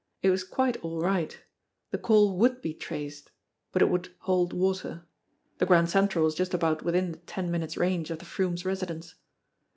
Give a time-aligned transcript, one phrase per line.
[0.23, 1.39] It was quite all right.
[1.91, 3.29] The call would be traced
[3.71, 5.05] but it would "hold water."
[5.59, 9.13] The Grand Central was just about within a ten minute range of the Froomes' residence.